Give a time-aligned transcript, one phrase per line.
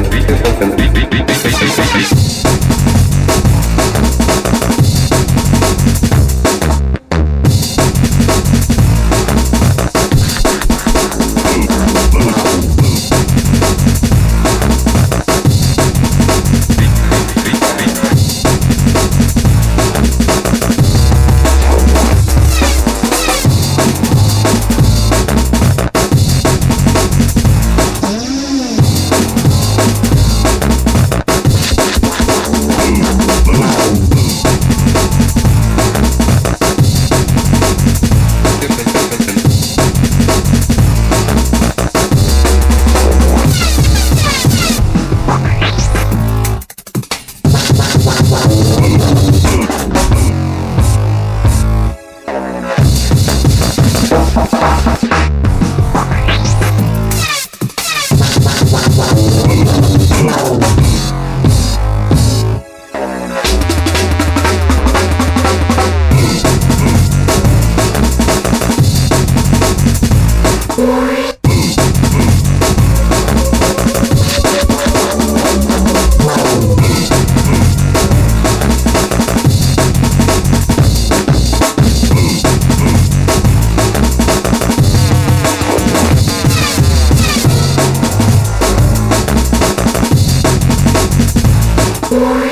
[0.00, 2.99] and beat and beat and beat and beat and beat and beat
[92.10, 92.49] story.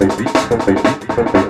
[0.00, 1.49] perfekt, perfekt, perfekt.